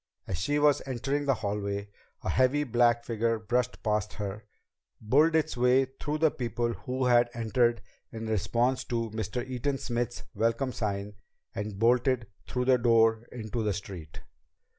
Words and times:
As 0.25 0.39
she 0.39 0.57
was 0.57 0.81
entering 0.87 1.25
the 1.25 1.35
hallway, 1.35 1.89
a 2.23 2.29
heavy 2.29 2.63
black 2.63 3.03
figure 3.03 3.37
brushed 3.37 3.83
past 3.83 4.13
her, 4.13 4.47
bulled 4.99 5.35
its 5.35 5.55
way 5.55 5.85
through 5.85 6.17
the 6.17 6.31
people 6.31 6.73
who 6.73 7.05
had 7.05 7.29
entered 7.35 7.83
in 8.11 8.25
response 8.25 8.83
to 8.85 9.11
Mr. 9.11 9.47
Eaton 9.47 9.77
Smith's 9.77 10.23
welcome 10.33 10.71
sign, 10.73 11.13
and 11.53 11.77
bolted 11.77 12.25
through 12.47 12.65
the 12.65 12.79
door 12.79 13.27
into 13.31 13.61
the 13.61 13.73
street. 13.73 14.21